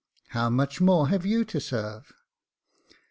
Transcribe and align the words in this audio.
How 0.29 0.49
much 0.49 0.81
more 0.81 1.09
have 1.09 1.27
you 1.27 1.45
to 1.45 1.59
serve 1.59 2.11